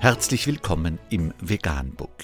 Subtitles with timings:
[0.00, 2.22] Herzlich willkommen im Veganbook.